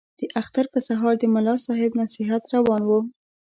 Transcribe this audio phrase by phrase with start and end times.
[0.19, 2.99] د اختر په سهار د ملا صاحب نصیحت روان وو.